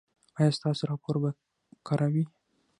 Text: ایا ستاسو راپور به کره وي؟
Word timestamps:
ایا 0.39 0.55
ستاسو 0.57 0.83
راپور 0.91 1.15
به 1.21 1.29
کره 1.87 2.07
وي؟ 2.13 2.23